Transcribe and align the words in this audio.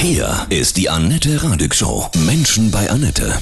Hier 0.00 0.46
ist 0.48 0.76
die 0.76 0.88
Annette 0.88 1.42
Radig 1.42 1.74
Show. 1.74 2.06
Menschen 2.24 2.70
bei 2.70 2.88
Annette. 2.88 3.36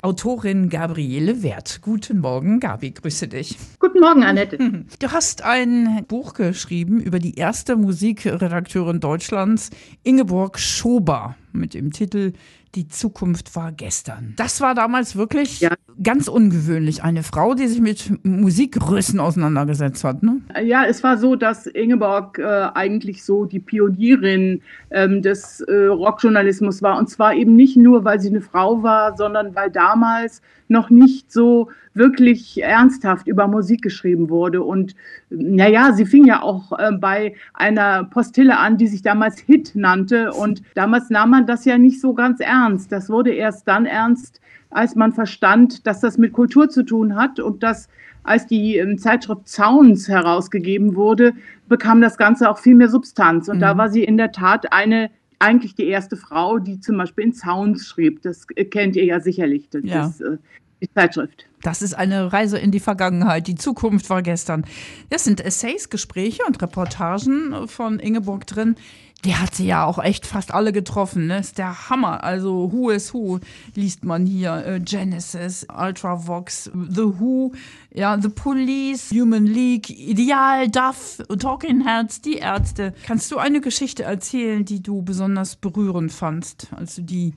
Autorin 0.00 0.68
Gabriele 0.68 1.42
Wert. 1.42 1.80
Guten 1.82 2.20
Morgen, 2.20 2.60
Gabi, 2.60 2.92
grüße 2.92 3.26
dich. 3.26 3.56
Guten 3.80 3.98
Morgen, 3.98 4.22
Annette. 4.22 4.56
Du 5.00 5.10
hast 5.10 5.42
ein 5.42 6.04
Buch 6.06 6.34
geschrieben 6.34 7.00
über 7.00 7.18
die 7.18 7.34
erste 7.34 7.74
Musikredakteurin 7.74 9.00
Deutschlands, 9.00 9.70
Ingeborg 10.04 10.60
Schober, 10.60 11.34
mit 11.50 11.74
dem 11.74 11.92
Titel 11.92 12.32
Die 12.74 12.86
Zukunft 12.86 13.56
war 13.56 13.72
gestern. 13.72 14.34
Das 14.36 14.60
war 14.60 14.74
damals 14.74 15.16
wirklich 15.16 15.60
ja. 15.60 15.70
ganz 16.02 16.28
ungewöhnlich. 16.28 17.02
Eine 17.02 17.22
Frau, 17.22 17.54
die 17.54 17.66
sich 17.66 17.80
mit 17.80 18.24
Musikgrößen 18.24 19.18
auseinandergesetzt 19.20 20.04
hat. 20.04 20.22
Ne? 20.22 20.42
Ja, 20.62 20.84
es 20.84 21.02
war 21.02 21.16
so, 21.16 21.34
dass 21.34 21.66
Ingeborg 21.66 22.38
äh, 22.38 22.68
eigentlich 22.74 23.24
so 23.24 23.46
die 23.46 23.60
Pionierin 23.60 24.60
ähm, 24.90 25.22
des 25.22 25.60
äh, 25.62 25.86
Rockjournalismus 25.86 26.82
war. 26.82 26.98
Und 26.98 27.08
zwar 27.08 27.34
eben 27.34 27.56
nicht 27.56 27.76
nur, 27.76 28.04
weil 28.04 28.20
sie 28.20 28.28
eine 28.28 28.42
Frau 28.42 28.82
war, 28.82 29.16
sondern 29.16 29.54
weil 29.54 29.70
damals 29.70 30.42
noch 30.68 30.90
nicht 30.90 31.32
so 31.32 31.70
wirklich 31.94 32.62
ernsthaft 32.62 33.26
über 33.26 33.48
Musik 33.48 33.82
geschrieben 33.82 34.28
wurde. 34.30 34.62
Und 34.62 34.94
naja, 35.30 35.92
sie 35.92 36.06
fing 36.06 36.26
ja 36.26 36.42
auch 36.42 36.78
äh, 36.78 36.92
bei 36.92 37.34
einer 37.54 38.04
Postille 38.04 38.58
an, 38.58 38.76
die 38.76 38.86
sich 38.86 39.02
damals 39.02 39.40
Hit 39.40 39.72
nannte. 39.74 40.32
Und 40.32 40.62
damals 40.74 41.10
nahm 41.10 41.30
man 41.30 41.46
das 41.46 41.64
ja 41.64 41.76
nicht 41.78 42.00
so 42.00 42.14
ganz 42.14 42.40
ernst. 42.40 42.57
Das 42.88 43.08
wurde 43.08 43.32
erst 43.32 43.66
dann 43.68 43.86
ernst, 43.86 44.40
als 44.70 44.94
man 44.94 45.12
verstand, 45.12 45.86
dass 45.86 46.00
das 46.00 46.18
mit 46.18 46.32
Kultur 46.32 46.68
zu 46.68 46.84
tun 46.84 47.16
hat 47.16 47.40
und 47.40 47.62
dass 47.62 47.88
als 48.22 48.46
die 48.46 48.76
ähm, 48.76 48.98
Zeitschrift 48.98 49.48
Sounds 49.48 50.08
herausgegeben 50.08 50.94
wurde, 50.94 51.32
bekam 51.68 52.00
das 52.00 52.18
Ganze 52.18 52.50
auch 52.50 52.58
viel 52.58 52.74
mehr 52.74 52.88
Substanz. 52.88 53.48
Und 53.48 53.56
mhm. 53.56 53.60
da 53.60 53.78
war 53.78 53.88
sie 53.88 54.04
in 54.04 54.16
der 54.16 54.32
Tat 54.32 54.72
eine 54.72 55.10
eigentlich 55.38 55.74
die 55.74 55.86
erste 55.86 56.16
Frau, 56.16 56.58
die 56.58 56.80
zum 56.80 56.98
Beispiel 56.98 57.24
in 57.24 57.32
Sounds 57.32 57.86
schrieb. 57.86 58.22
Das 58.22 58.46
kennt 58.70 58.96
ihr 58.96 59.04
ja 59.04 59.20
sicherlich, 59.20 59.68
das, 59.70 59.82
ja. 59.84 60.06
Ist, 60.06 60.20
äh, 60.20 60.38
die 60.80 60.92
Zeitschrift. 60.92 61.44
Das 61.62 61.82
ist 61.82 61.94
eine 61.94 62.32
Reise 62.32 62.58
in 62.58 62.70
die 62.70 62.80
Vergangenheit. 62.80 63.46
Die 63.46 63.56
Zukunft 63.56 64.10
war 64.10 64.22
gestern. 64.22 64.64
Das 65.10 65.24
sind 65.24 65.40
Essays, 65.40 65.90
Gespräche 65.90 66.42
und 66.46 66.60
Reportagen 66.62 67.66
von 67.66 67.98
Ingeborg 67.98 68.46
drin. 68.46 68.76
Die 69.24 69.34
hat 69.34 69.52
sie 69.56 69.66
ja 69.66 69.84
auch 69.84 69.98
echt 69.98 70.26
fast 70.26 70.54
alle 70.54 70.72
getroffen. 70.72 71.26
Ne? 71.26 71.40
Ist 71.40 71.58
der 71.58 71.90
Hammer. 71.90 72.22
Also 72.22 72.70
Who 72.72 72.90
is 72.90 73.12
Who 73.12 73.40
liest 73.74 74.04
man 74.04 74.26
hier. 74.26 74.64
Äh, 74.64 74.78
Genesis, 74.78 75.66
Ultravox, 75.76 76.70
The 76.72 77.18
Who, 77.18 77.50
ja, 77.92 78.16
The 78.20 78.28
Police, 78.28 79.10
Human 79.10 79.46
League, 79.46 79.90
Ideal, 79.90 80.68
Duff, 80.68 81.20
Talking 81.40 81.84
Heads, 81.84 82.20
die 82.20 82.36
Ärzte. 82.36 82.94
Kannst 83.04 83.32
du 83.32 83.38
eine 83.38 83.60
Geschichte 83.60 84.04
erzählen, 84.04 84.64
die 84.64 84.80
du 84.80 85.02
besonders 85.02 85.56
berührend 85.56 86.12
fandst, 86.12 86.68
als 86.76 86.94
du 86.94 87.02
die 87.02 87.34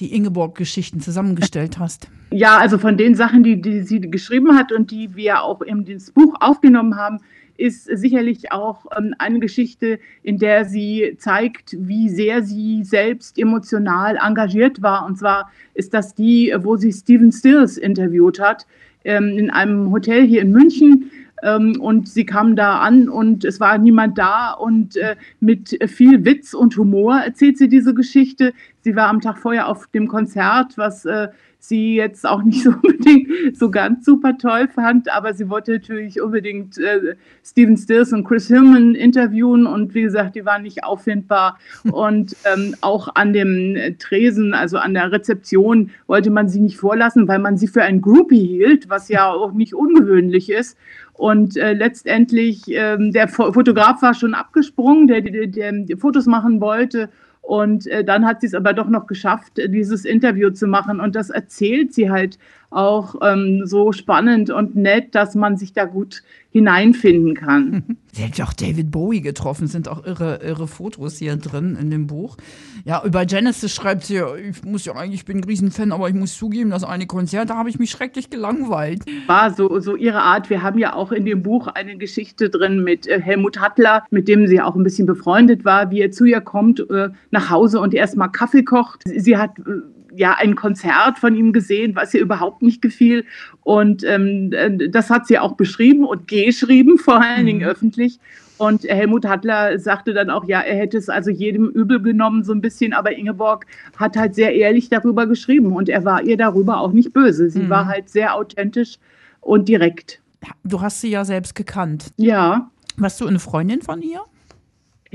die 0.00 0.14
Ingeborg-Geschichten 0.14 1.00
zusammengestellt 1.00 1.78
hast? 1.78 2.08
Ja, 2.30 2.58
also 2.58 2.78
von 2.78 2.96
den 2.96 3.14
Sachen, 3.14 3.42
die, 3.42 3.60
die 3.60 3.82
sie 3.82 4.00
geschrieben 4.00 4.56
hat 4.56 4.72
und 4.72 4.90
die 4.90 5.14
wir 5.14 5.42
auch 5.42 5.60
in 5.62 5.84
das 5.84 6.10
Buch 6.10 6.34
aufgenommen 6.40 6.96
haben, 6.96 7.20
ist 7.60 7.84
sicherlich 7.84 8.52
auch 8.52 8.86
ähm, 8.96 9.14
eine 9.18 9.38
Geschichte, 9.38 10.00
in 10.22 10.38
der 10.38 10.64
sie 10.64 11.16
zeigt, 11.18 11.76
wie 11.78 12.08
sehr 12.08 12.42
sie 12.42 12.82
selbst 12.84 13.38
emotional 13.38 14.16
engagiert 14.16 14.80
war. 14.80 15.04
Und 15.04 15.18
zwar 15.18 15.50
ist 15.74 15.92
das 15.92 16.14
die, 16.14 16.54
wo 16.60 16.76
sie 16.76 16.92
Stephen 16.92 17.30
Stills 17.30 17.76
interviewt 17.76 18.40
hat, 18.40 18.66
ähm, 19.04 19.28
in 19.36 19.50
einem 19.50 19.92
Hotel 19.92 20.26
hier 20.26 20.40
in 20.40 20.52
München. 20.52 21.10
Ähm, 21.42 21.80
und 21.80 22.08
sie 22.08 22.24
kam 22.24 22.56
da 22.56 22.80
an 22.80 23.08
und 23.08 23.44
es 23.44 23.60
war 23.60 23.78
niemand 23.78 24.18
da 24.18 24.52
und 24.52 24.96
äh, 24.96 25.16
mit 25.40 25.78
viel 25.86 26.24
Witz 26.24 26.54
und 26.54 26.76
Humor 26.76 27.16
erzählt 27.16 27.58
sie 27.58 27.68
diese 27.68 27.94
Geschichte. 27.94 28.52
Sie 28.80 28.96
war 28.96 29.08
am 29.08 29.20
Tag 29.20 29.38
vorher 29.38 29.68
auf 29.68 29.86
dem 29.88 30.08
Konzert, 30.08 30.76
was 30.76 31.04
äh, 31.04 31.28
sie 31.60 31.94
jetzt 31.94 32.26
auch 32.26 32.42
nicht 32.42 32.64
so 32.64 32.70
unbedingt 32.82 33.56
so 33.56 33.70
ganz 33.70 34.04
super 34.04 34.36
toll 34.38 34.68
fand, 34.68 35.12
aber 35.14 35.34
sie 35.34 35.48
wollte 35.48 35.72
natürlich 35.72 36.20
unbedingt 36.20 36.78
äh, 36.78 37.14
Steven 37.44 37.76
Stills 37.76 38.12
und 38.12 38.24
Chris 38.24 38.48
Hillman 38.48 38.94
interviewen 38.94 39.66
und 39.66 39.94
wie 39.94 40.02
gesagt, 40.02 40.34
die 40.34 40.44
waren 40.44 40.62
nicht 40.62 40.82
auffindbar 40.82 41.58
und 41.92 42.34
ähm, 42.52 42.74
auch 42.80 43.14
an 43.14 43.32
dem 43.32 43.76
Tresen, 43.98 44.54
also 44.54 44.78
an 44.78 44.94
der 44.94 45.12
Rezeption 45.12 45.90
wollte 46.06 46.30
man 46.30 46.48
sie 46.48 46.60
nicht 46.60 46.78
vorlassen, 46.78 47.28
weil 47.28 47.38
man 47.38 47.56
sie 47.56 47.68
für 47.68 47.82
ein 47.82 48.00
Groupie 48.00 48.46
hielt, 48.46 48.88
was 48.88 49.08
ja 49.08 49.30
auch 49.30 49.52
nicht 49.52 49.74
ungewöhnlich 49.74 50.50
ist. 50.50 50.76
Und 51.12 51.58
äh, 51.58 51.74
letztendlich, 51.74 52.62
ähm, 52.68 53.12
der 53.12 53.28
Fotograf 53.28 54.00
war 54.00 54.14
schon 54.14 54.32
abgesprungen, 54.32 55.06
der, 55.06 55.20
der, 55.20 55.48
der, 55.48 55.72
der 55.72 55.98
Fotos 55.98 56.24
machen 56.24 56.62
wollte. 56.62 57.10
Und 57.50 57.88
äh, 57.88 58.04
dann 58.04 58.26
hat 58.26 58.42
sie 58.42 58.46
es 58.46 58.54
aber 58.54 58.72
doch 58.72 58.88
noch 58.88 59.08
geschafft, 59.08 59.54
dieses 59.56 60.04
Interview 60.04 60.50
zu 60.50 60.68
machen. 60.68 61.00
Und 61.00 61.16
das 61.16 61.30
erzählt 61.30 61.92
sie 61.92 62.08
halt 62.08 62.38
auch 62.70 63.16
ähm, 63.20 63.62
so 63.66 63.92
spannend 63.92 64.50
und 64.50 64.76
nett, 64.76 65.14
dass 65.14 65.34
man 65.34 65.56
sich 65.56 65.72
da 65.72 65.84
gut 65.84 66.22
hineinfinden 66.52 67.34
kann. 67.34 67.96
Sie 68.12 68.24
hat 68.24 68.36
ja 68.36 68.44
auch 68.44 68.52
David 68.52 68.90
Bowie 68.90 69.20
getroffen, 69.20 69.68
sind 69.68 69.88
auch 69.88 70.04
irre, 70.04 70.40
irre 70.42 70.66
Fotos 70.66 71.18
hier 71.18 71.36
drin 71.36 71.76
in 71.80 71.90
dem 71.90 72.08
Buch. 72.08 72.36
Ja, 72.84 73.04
über 73.04 73.24
Genesis 73.24 73.72
schreibt 73.72 74.04
sie, 74.04 74.20
ich 74.48 74.64
muss 74.64 74.84
ja 74.84 74.94
eigentlich, 74.94 75.20
ich 75.20 75.24
bin 75.24 75.38
ein 75.38 75.44
Riesenfan, 75.44 75.92
aber 75.92 76.08
ich 76.08 76.14
muss 76.14 76.36
zugeben, 76.36 76.70
das 76.70 76.82
eine 76.82 77.06
Konzert, 77.06 77.50
da 77.50 77.56
habe 77.56 77.68
ich 77.70 77.78
mich 77.78 77.90
schrecklich 77.90 78.28
gelangweilt. 78.28 79.04
War 79.28 79.54
so, 79.54 79.78
so 79.78 79.94
ihre 79.94 80.22
Art. 80.22 80.50
Wir 80.50 80.62
haben 80.62 80.78
ja 80.78 80.94
auch 80.94 81.12
in 81.12 81.24
dem 81.24 81.44
Buch 81.44 81.68
eine 81.68 81.96
Geschichte 81.98 82.50
drin 82.50 82.82
mit 82.82 83.06
äh, 83.06 83.20
Helmut 83.20 83.60
Hattler, 83.60 84.04
mit 84.10 84.26
dem 84.26 84.48
sie 84.48 84.60
auch 84.60 84.74
ein 84.74 84.82
bisschen 84.82 85.06
befreundet 85.06 85.64
war, 85.64 85.92
wie 85.92 86.00
er 86.00 86.10
zu 86.10 86.24
ihr 86.24 86.40
kommt 86.40 86.80
äh, 86.90 87.10
nach 87.30 87.50
Hause 87.50 87.78
und 87.80 87.94
erstmal 87.94 88.32
Kaffee 88.32 88.64
kocht. 88.64 89.02
Sie 89.04 89.36
hat 89.36 89.56
äh, 89.60 89.82
ja 90.14 90.36
ein 90.38 90.56
Konzert 90.56 91.18
von 91.18 91.34
ihm 91.34 91.52
gesehen, 91.52 91.94
was 91.94 92.14
ihr 92.14 92.20
überhaupt 92.20 92.62
nicht 92.62 92.82
gefiel. 92.82 93.24
Und 93.62 94.04
ähm, 94.04 94.52
äh, 94.52 94.88
das 94.88 95.10
hat 95.10 95.26
sie 95.26 95.38
auch 95.38 95.54
beschrieben 95.54 96.04
und 96.04 96.28
geschrieben, 96.28 96.98
vor 96.98 97.20
allen 97.20 97.46
Dingen 97.46 97.60
mhm. 97.60 97.68
öffentlich. 97.68 98.18
Und 98.60 98.84
Helmut 98.84 99.24
Hattler 99.24 99.78
sagte 99.78 100.12
dann 100.12 100.28
auch, 100.28 100.44
ja, 100.44 100.60
er 100.60 100.76
hätte 100.76 100.98
es 100.98 101.08
also 101.08 101.30
jedem 101.30 101.70
übel 101.70 102.02
genommen, 102.02 102.44
so 102.44 102.52
ein 102.52 102.60
bisschen, 102.60 102.92
aber 102.92 103.16
Ingeborg 103.16 103.64
hat 103.96 104.18
halt 104.18 104.34
sehr 104.34 104.54
ehrlich 104.54 104.90
darüber 104.90 105.26
geschrieben 105.26 105.72
und 105.72 105.88
er 105.88 106.04
war 106.04 106.22
ihr 106.22 106.36
darüber 106.36 106.78
auch 106.80 106.92
nicht 106.92 107.14
böse. 107.14 107.48
Sie 107.48 107.62
mhm. 107.62 107.70
war 107.70 107.86
halt 107.86 108.10
sehr 108.10 108.34
authentisch 108.34 108.98
und 109.40 109.66
direkt. 109.66 110.20
Du 110.62 110.82
hast 110.82 111.00
sie 111.00 111.08
ja 111.08 111.24
selbst 111.24 111.54
gekannt. 111.54 112.12
Ja. 112.18 112.70
Warst 112.98 113.20
du 113.22 113.26
eine 113.26 113.38
Freundin 113.38 113.80
von 113.80 114.02
ihr? 114.02 114.20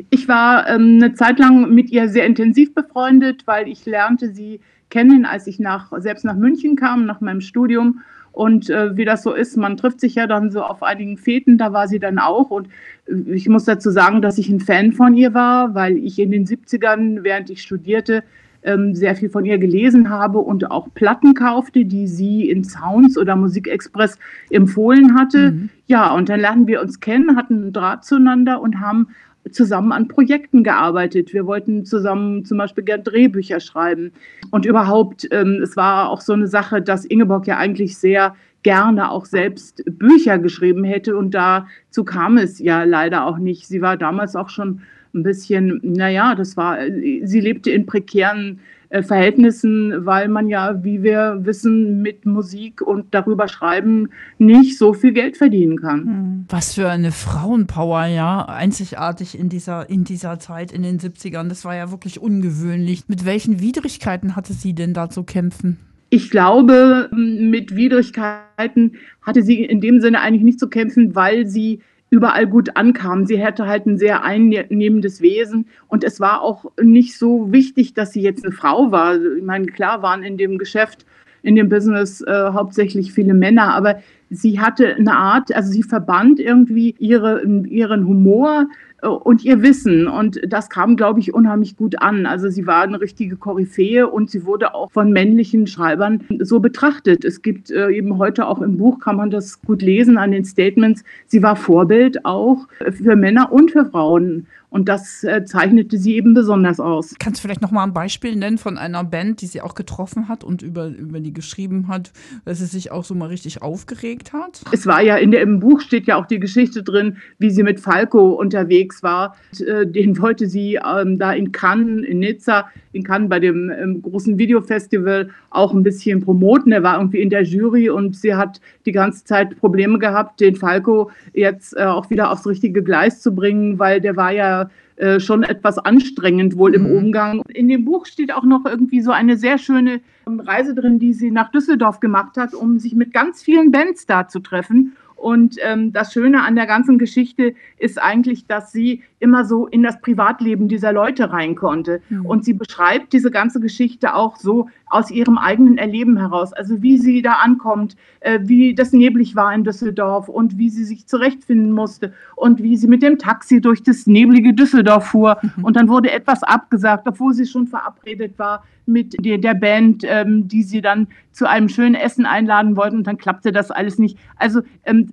Ich 0.10 0.28
war 0.28 0.68
ähm, 0.70 1.00
eine 1.02 1.14
Zeit 1.14 1.40
lang 1.40 1.74
mit 1.74 1.90
ihr 1.90 2.10
sehr 2.10 2.26
intensiv 2.26 2.74
befreundet, 2.74 3.44
weil 3.46 3.68
ich 3.68 3.86
lernte 3.86 4.34
sie 4.34 4.60
kennen, 4.90 5.26
als 5.26 5.48
ich 5.48 5.60
nach, 5.60 5.92
selbst 5.98 6.26
nach 6.26 6.36
München 6.36 6.76
kam, 6.76 7.06
nach 7.06 7.22
meinem 7.22 7.42
Studium. 7.42 8.02
Und 8.32 8.70
äh, 8.70 8.98
wie 8.98 9.06
das 9.06 9.24
so 9.24 9.34
ist, 9.34 9.56
man 9.56 9.78
trifft 9.78 10.02
sich 10.02 10.16
ja 10.16 10.28
dann 10.28 10.52
so 10.52 10.62
auf 10.62 10.84
einigen 10.84 11.18
Feten, 11.18 11.58
da 11.58 11.72
war 11.72 11.88
sie 11.88 12.00
dann 12.00 12.20
auch. 12.20 12.52
Und 12.52 12.68
äh, 13.08 13.34
ich 13.34 13.48
muss 13.48 13.64
dazu 13.64 13.90
sagen, 13.92 14.22
dass 14.22 14.38
ich 14.38 14.50
ein 14.50 14.60
Fan 14.60 14.92
von 14.92 15.16
ihr 15.16 15.34
war, 15.34 15.74
weil 15.74 15.98
ich 15.98 16.20
in 16.20 16.32
den 16.32 16.46
70ern, 16.46 17.24
während 17.24 17.50
ich 17.50 17.62
studierte, 17.62 18.24
ähm, 18.64 18.94
sehr 18.94 19.16
viel 19.16 19.30
von 19.30 19.46
ihr 19.46 19.58
gelesen 19.58 20.10
habe 20.10 20.40
und 20.40 20.70
auch 20.70 20.90
Platten 20.94 21.34
kaufte, 21.34 21.86
die 21.86 22.08
sie 22.08 22.50
in 22.50 22.64
Sounds 22.66 23.18
oder 23.18 23.36
Musikexpress 23.38 24.18
empfohlen 24.50 25.16
hatte. 25.16 25.52
Mhm. 25.52 25.70
Ja, 25.88 26.12
und 26.14 26.28
dann 26.28 26.42
lernten 26.42 26.68
wir 26.68 26.82
uns 26.82 27.00
kennen, 27.00 27.38
hatten 27.38 27.56
einen 27.56 27.74
Draht 27.74 28.04
zueinander 28.04 28.60
und 28.60 28.82
haben 28.82 29.08
zusammen 29.52 29.92
an 29.92 30.08
Projekten 30.08 30.64
gearbeitet. 30.64 31.34
Wir 31.34 31.46
wollten 31.46 31.86
zusammen 31.86 32.46
zum 32.46 32.58
Beispiel 32.58 32.84
gern 32.84 33.04
Drehbücher 33.04 33.60
schreiben. 33.60 34.12
Und 34.52 34.66
überhaupt, 34.66 35.28
ähm, 35.32 35.60
es 35.62 35.78
war 35.78 36.10
auch 36.10 36.22
so 36.22 36.34
eine 36.34 36.48
Sache, 36.48 36.82
dass 36.82 37.06
Ingeborg 37.06 37.48
ja 37.48 37.58
eigentlich 37.58 37.98
sehr 37.98 38.36
gerne 38.64 39.12
auch 39.12 39.26
selbst 39.26 39.84
Bücher 39.86 40.40
geschrieben 40.40 40.84
hätte. 40.84 41.16
Und 41.16 41.36
dazu 41.36 42.04
kam 42.04 42.38
es 42.38 42.60
ja 42.60 42.84
leider 42.84 43.26
auch 43.26 43.38
nicht. 43.38 43.68
Sie 43.68 43.82
war 43.82 43.98
damals 43.98 44.36
auch 44.36 44.50
schon 44.50 44.82
ein 45.14 45.24
bisschen, 45.24 45.80
naja, 45.84 46.36
das 46.36 46.58
war, 46.58 46.78
sie 46.90 47.40
lebte 47.40 47.72
in 47.72 47.86
prekären 47.86 48.60
äh, 48.90 49.04
Verhältnissen, 49.04 50.06
weil 50.06 50.28
man 50.28 50.48
ja, 50.48 50.84
wie 50.84 51.04
wir 51.04 51.40
wissen, 51.42 52.02
mit 52.02 52.26
Musik 52.26 52.82
und 52.82 53.14
darüber 53.14 53.48
schreiben 53.48 54.10
nicht 54.38 54.78
so 54.78 54.94
viel 54.94 55.14
Geld 55.14 55.38
verdienen 55.38 55.80
kann. 55.80 56.06
Hm. 56.06 56.46
Was 56.50 56.74
für 56.74 56.90
eine 56.90 57.12
Frauenpower, 57.12 58.06
ja, 58.06 58.46
einzigartig 58.46 59.38
in 59.38 59.50
dieser, 59.50 59.90
in 59.90 60.04
dieser 60.04 60.40
Zeit, 60.40 60.72
in 60.72 60.84
den 60.84 61.00
70ern. 61.00 61.50
Das 61.50 61.66
war 61.66 61.76
ja 61.76 61.92
wirklich 61.92 62.20
ungewöhnlich. 62.20 63.04
Mit 63.08 63.26
welchen 63.26 63.62
Widrigkeiten 63.62 64.36
hatte 64.36 64.54
sie 64.54 64.74
denn 64.74 64.94
da 64.94 65.10
zu 65.10 65.24
kämpfen? 65.24 65.78
Ich 66.10 66.30
glaube, 66.30 67.10
mit 67.12 67.76
Widrigkeiten 67.76 68.94
hatte 69.22 69.42
sie 69.44 69.64
in 69.64 69.82
dem 69.82 70.00
Sinne 70.00 70.22
eigentlich 70.22 70.44
nicht 70.44 70.60
zu 70.60 70.70
kämpfen, 70.70 71.16
weil 71.16 71.48
sie 71.48 71.82
überall 72.10 72.48
gut 72.48 72.76
ankam. 72.76 73.26
Sie 73.26 73.44
hatte 73.44 73.68
halt 73.68 73.86
ein 73.86 73.98
sehr 73.98 74.24
einnehmendes 74.24 75.22
Wesen 75.22 75.68
und 75.88 76.04
es 76.04 76.20
war 76.20 76.42
auch 76.42 76.66
nicht 76.82 77.18
so 77.18 77.52
wichtig, 77.52 77.94
dass 77.94 78.12
sie 78.12 78.22
jetzt 78.22 78.46
eine 78.46 78.54
Frau 78.54 78.92
war. 78.92 79.16
Ich 79.16 79.44
meine, 79.44 79.66
klar 79.68 80.02
waren 80.02 80.24
in 80.24 80.38
dem 80.38 80.58
Geschäft, 80.58 81.06
in 81.42 81.56
dem 81.56 81.70
Business 81.70 82.22
äh, 82.22 82.50
hauptsächlich 82.54 83.14
viele 83.14 83.34
Männer, 83.34 83.74
aber 83.74 84.02
sie 84.30 84.60
hatte 84.60 84.96
eine 84.96 85.16
Art, 85.16 85.56
also 85.56 85.72
sie 85.72 85.84
verband 85.84 86.40
irgendwie 86.40 86.96
ihre, 87.00 87.44
ihren 87.44 88.08
Humor 88.08 88.68
äh, 89.02 89.08
und 89.08 89.44
ihr 89.44 89.62
Wissen. 89.62 90.08
Und 90.08 90.40
das 90.48 90.70
kam, 90.70 90.96
glaube 90.96 91.20
ich, 91.20 91.34
unheimlich 91.34 91.78
gut 91.78 92.02
an. 92.02 92.26
Also 92.26 92.50
sie 92.50 92.68
war 92.68 92.84
eine 92.84 93.00
richtige 93.00 93.36
Koryphäe 93.36 94.08
und 94.08 94.30
sie 94.30 94.46
wurde 94.46 94.74
auch 94.74 94.92
von 94.92 95.12
männlichen 95.12 95.68
Schreibern 95.68 96.24
so 96.40 96.60
betrachtet. 96.60 97.24
Es 97.24 97.42
gibt 97.42 97.72
äh, 97.72 97.90
eben 97.90 98.18
heute 98.18 98.48
auch 98.48 98.62
im 98.62 98.78
Buch, 98.78 99.00
kann 99.00 99.16
man 99.16 99.30
das 99.30 99.62
gut 99.62 99.82
lesen 99.82 100.18
an 100.18 100.32
den 100.32 100.46
Statements, 100.46 101.04
sie 101.28 101.44
war 101.44 101.56
Vorbild 101.56 102.26
auch 102.26 102.68
für 102.92 103.16
Männer 103.16 103.52
und 103.52 103.72
für 103.72 103.86
Frauen. 103.86 104.48
Und 104.76 104.90
das 104.90 105.24
äh, 105.24 105.46
zeichnete 105.46 105.98
sie 105.98 106.18
eben 106.18 106.34
besonders 106.34 106.82
aus. 106.82 107.16
Kannst 107.18 107.40
du 107.40 107.48
vielleicht 107.48 107.62
noch 107.62 107.72
mal 107.72 107.84
ein 107.84 107.94
Beispiel 107.94 108.36
nennen 108.36 108.58
von 108.58 108.78
einer 108.78 109.06
Band, 109.06 109.40
die 109.40 109.46
sie 109.46 109.62
auch 109.62 109.74
getroffen 109.74 110.28
hat 110.28 110.44
und 110.44 110.62
über, 110.62 110.88
über 110.88 111.22
die 111.22 111.32
geschrieben 111.32 111.88
hat, 111.88 112.12
dass 112.44 112.60
sie 112.60 112.66
sich 112.66 112.92
auch 112.92 113.06
so 113.06 113.16
mal 113.16 113.30
richtig 113.30 113.62
aufgeregt 113.62 114.34
hat? 114.34 114.64
Es 114.74 114.86
war 114.86 115.02
ja 115.02 115.16
in 115.16 115.32
der, 115.32 115.44
im 115.44 115.62
Buch 115.62 115.80
steht 115.80 116.08
ja 116.08 116.18
auch 116.18 116.26
die 116.26 116.42
Geschichte 116.42 116.84
drin, 116.84 117.16
wie 117.40 117.52
sie 117.52 117.64
mit 117.64 117.80
Falco 117.80 118.32
unterwegs 118.32 119.02
war. 119.02 119.38
Und, 119.54 119.66
äh, 119.66 119.88
den 119.88 120.20
wollte 120.20 120.46
sie 120.46 120.78
ähm, 120.86 121.20
da 121.20 121.32
in 121.32 121.54
Cannes, 121.54 122.06
in 122.06 122.20
Nizza, 122.20 122.66
in 122.92 123.04
Cannes 123.04 123.30
bei 123.30 123.40
dem 123.40 123.72
ähm, 123.72 124.02
großen 124.02 124.38
Videofestival 124.38 125.30
auch 125.52 125.74
ein 125.74 125.84
bisschen 125.84 126.20
promoten. 126.20 126.74
Er 126.74 126.84
war 126.84 126.98
irgendwie 126.98 127.22
in 127.22 127.30
der 127.30 127.44
Jury 127.44 127.90
und 127.90 128.18
sie 128.18 128.36
hat 128.36 128.60
die 128.86 128.92
ganze 128.92 129.24
Zeit 129.24 129.58
Probleme 129.58 130.00
gehabt, 130.00 130.42
den 130.42 130.58
Falco 130.58 131.12
jetzt 131.34 131.78
äh, 131.78 131.84
auch 131.84 132.10
wieder 132.10 132.30
aufs 132.30 132.46
richtige 132.46 132.84
Gleis 132.84 133.22
zu 133.22 133.34
bringen, 133.34 133.80
weil 133.80 134.02
der 134.02 134.18
war 134.18 134.34
ja 134.34 134.65
äh, 134.98 135.20
schon 135.20 135.44
etwas 135.44 135.78
anstrengend 135.78 136.58
wohl 136.58 136.74
im 136.74 136.84
mhm. 136.84 136.98
Umgang. 136.98 137.42
In 137.54 137.68
dem 137.68 137.84
Buch 137.84 138.06
steht 138.06 138.34
auch 138.34 138.44
noch 138.44 138.66
irgendwie 138.66 139.02
so 139.02 139.12
eine 139.12 139.36
sehr 139.38 139.58
schöne 139.58 140.00
ähm, 140.28 140.40
Reise 140.40 140.74
drin, 140.74 141.00
die 141.00 141.14
sie 141.14 141.32
nach 141.32 141.52
Düsseldorf 141.52 142.00
gemacht 142.00 142.38
hat, 142.38 142.54
um 142.54 142.80
sich 142.80 142.96
mit 142.96 143.14
ganz 143.14 143.44
vielen 143.44 143.72
Bands 143.72 144.06
da 144.06 144.28
zu 144.28 144.40
treffen 144.40 144.96
und 145.16 145.56
ähm, 145.64 145.94
das 145.94 146.14
Schöne 146.14 146.44
an 146.44 146.56
der 146.56 146.66
ganzen 146.66 146.98
Geschichte 146.98 147.56
ist 147.78 148.02
eigentlich, 148.02 148.48
dass 148.48 148.72
sie 148.72 149.02
immer 149.20 149.46
so 149.46 149.66
in 149.66 149.82
das 149.82 150.00
Privatleben 150.02 150.68
dieser 150.68 150.92
Leute 150.92 151.32
rein 151.32 151.56
konnte. 151.56 152.02
Mhm. 152.10 152.26
Und 152.26 152.46
sie 152.46 152.54
beschreibt 152.54 153.14
diese 153.14 153.32
ganze 153.32 153.60
Geschichte 153.60 154.14
auch 154.14 154.36
so 154.36 154.70
aus 154.88 155.10
ihrem 155.10 155.38
eigenen 155.38 155.78
Erleben 155.78 156.18
heraus. 156.18 156.54
Also 156.54 156.82
wie 156.82 156.98
sie 156.98 157.22
da 157.22 157.34
ankommt, 157.44 157.96
äh, 158.20 158.40
wie 158.44 158.76
das 158.76 158.92
neblig 158.94 159.36
war 159.36 159.54
in 159.54 159.64
Düsseldorf 159.64 160.30
und 160.30 160.58
wie 160.58 160.70
sie 160.70 160.84
sich 160.84 161.08
zurechtfinden 161.08 161.72
musste 161.72 162.14
und 162.36 162.62
wie 162.62 162.78
sie 162.78 162.88
mit 162.88 163.02
dem 163.02 163.18
Taxi 163.18 163.62
durch 163.62 163.84
das 163.84 164.06
neblige 164.06 164.54
Düsseldorf 164.54 165.08
fuhr. 165.08 165.38
Mhm. 165.42 165.64
Und 165.64 165.76
dann 165.76 165.88
wurde 165.88 166.12
etwas 166.12 166.44
abgesagt, 166.44 167.08
obwohl 167.08 167.34
sie 167.34 167.46
schon 167.46 167.68
verabredet 167.68 168.38
war 168.38 168.64
mit 168.86 169.16
der, 169.24 169.38
der 169.38 169.54
Band, 169.54 170.04
ähm, 170.06 170.48
die 170.48 170.64
sie 170.64 170.82
dann 170.82 171.08
zu 171.32 171.50
einem 171.50 171.70
schönen 171.70 171.96
Essen 171.96 172.26
einladen 172.26 172.76
wollten 172.76 172.98
und 172.98 173.08
dann 173.08 173.18
klappte 173.18 173.52
das 173.52 173.72
alles 173.72 174.00
nicht. 174.00 174.18
Also 174.38 174.62
ähm, 174.86 175.12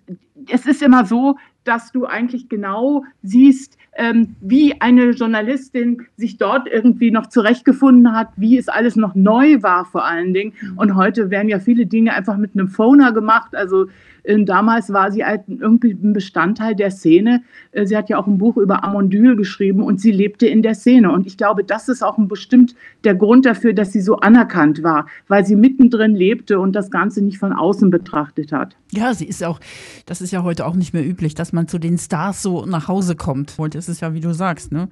es 0.48 0.66
ist 0.66 0.82
immer 0.82 1.04
so, 1.04 1.36
dass 1.64 1.92
du 1.92 2.06
eigentlich 2.06 2.48
genau 2.48 3.04
siehst, 3.22 3.78
ähm, 3.96 4.34
wie 4.40 4.80
eine 4.80 5.10
Journalistin 5.10 6.06
sich 6.16 6.38
dort 6.38 6.66
irgendwie 6.66 7.10
noch 7.10 7.26
zurechtgefunden 7.28 8.12
hat, 8.12 8.28
wie 8.36 8.56
es 8.56 8.68
alles 8.68 8.96
noch 8.96 9.14
neu 9.14 9.62
war 9.62 9.84
vor 9.84 10.04
allen 10.04 10.32
Dingen. 10.32 10.54
Mhm. 10.60 10.78
Und 10.78 10.96
heute 10.96 11.30
werden 11.30 11.48
ja 11.48 11.60
viele 11.60 11.86
Dinge 11.86 12.14
einfach 12.14 12.36
mit 12.36 12.52
einem 12.54 12.68
Phoner 12.68 13.12
gemacht. 13.12 13.54
Also 13.54 13.86
damals 14.24 14.92
war 14.92 15.10
sie 15.10 15.24
halt 15.24 15.42
irgendwie 15.48 15.92
ein 15.92 16.12
Bestandteil 16.12 16.74
der 16.74 16.90
Szene. 16.90 17.42
Äh, 17.72 17.86
sie 17.86 17.96
hat 17.96 18.08
ja 18.08 18.18
auch 18.18 18.26
ein 18.26 18.38
Buch 18.38 18.56
über 18.56 18.84
Amondyl 18.84 19.36
geschrieben 19.36 19.82
und 19.82 20.00
sie 20.00 20.12
lebte 20.12 20.46
in 20.46 20.62
der 20.62 20.74
Szene. 20.74 21.10
Und 21.10 21.26
ich 21.26 21.36
glaube, 21.36 21.64
das 21.64 21.88
ist 21.88 22.02
auch 22.02 22.16
bestimmt 22.18 22.74
der 23.04 23.14
Grund 23.14 23.46
dafür, 23.46 23.72
dass 23.72 23.92
sie 23.92 24.00
so 24.00 24.16
anerkannt 24.16 24.82
war, 24.82 25.06
weil 25.28 25.44
sie 25.44 25.56
mittendrin 25.56 26.14
lebte 26.14 26.60
und 26.60 26.74
das 26.74 26.90
Ganze 26.90 27.22
nicht 27.22 27.38
von 27.38 27.52
außen 27.52 27.90
betrachtet 27.90 28.52
hat. 28.52 28.76
Ja, 28.92 29.14
sie 29.14 29.26
ist 29.26 29.42
auch, 29.42 29.58
das 30.06 30.20
ist 30.20 30.30
ja 30.32 30.42
heute 30.42 30.66
auch 30.66 30.74
nicht 30.74 30.92
mehr 30.92 31.06
üblich, 31.06 31.34
dass 31.34 31.52
man 31.52 31.66
zu 31.66 31.78
den 31.78 31.98
Stars 31.98 32.42
so 32.42 32.66
nach 32.66 32.88
Hause 32.88 33.16
kommt. 33.16 33.56
Das 33.72 33.88
ist 33.88 34.00
ja, 34.00 34.14
wie 34.14 34.20
du 34.20 34.32
sagst, 34.32 34.70
ne? 34.72 34.88